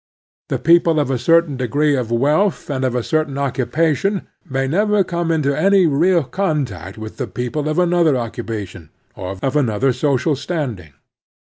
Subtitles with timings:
[0.49, 4.67] The people of a certain degree of wealth and of a certain occu pation may
[4.67, 10.35] never come into any real contact with the people of another occupation, of another social
[10.35, 10.93] standing.